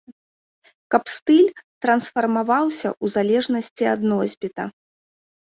[0.95, 1.51] Каб стыль
[1.87, 4.63] трансфармаваўся у залежнасці ад носьбіта.